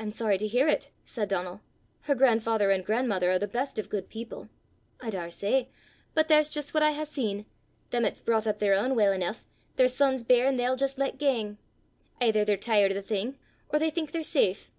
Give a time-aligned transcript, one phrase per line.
[0.00, 1.60] "I'm sorry to hear it!" said Donal.
[2.00, 4.48] "Her grandfather and grandmother are the best of good people."
[5.00, 5.68] "I daursay!
[6.12, 7.46] But there's jist what I hae seen:
[7.90, 9.36] them 'at 's broucht up their ain weel eneuch,
[9.76, 11.56] their son's bairn they'll jist lat gang.
[12.20, 13.38] Aither they're tired o' the thing,
[13.68, 14.72] or they think they're safe.